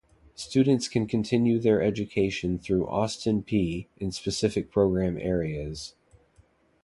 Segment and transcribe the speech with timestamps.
[0.33, 5.93] Students can continue their education through Austin Peay in specific program areas.